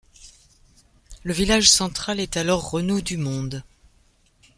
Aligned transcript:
Le 1.21 1.31
village 1.31 1.69
central 1.69 2.19
est 2.19 2.35
alors 2.35 2.71
Renau 2.71 3.01
du 3.01 3.17
Monde. 3.17 3.63